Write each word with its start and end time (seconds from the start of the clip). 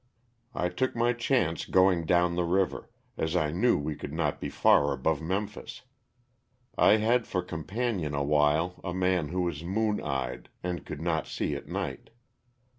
I 0.55 0.69
took 0.69 0.95
my 0.95 1.13
chance 1.13 1.65
going 1.67 2.07
down 2.07 2.33
the 2.35 2.43
river, 2.43 2.89
as 3.19 3.35
I 3.35 3.51
knew 3.51 3.77
we 3.77 3.93
could 3.93 4.13
not 4.13 4.41
be 4.41 4.49
far 4.49 4.93
above 4.93 5.21
Memphis. 5.21 5.83
I 6.75 6.93
had 6.97 7.27
for 7.27 7.43
com 7.43 7.65
panion 7.65 8.17
awhile 8.17 8.81
a 8.83 8.95
man 8.95 9.27
who 9.27 9.41
was 9.43 9.63
moon 9.63 10.01
eyed 10.01 10.49
and 10.63 10.87
could 10.87 11.01
not 11.01 11.27
see 11.27 11.53
at 11.55 11.67
night. 11.67 12.09